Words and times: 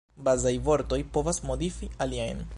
Bazaj 0.27 0.53
vortoj 0.69 0.99
povas 1.19 1.43
modifi 1.51 1.91
aliajn. 2.09 2.43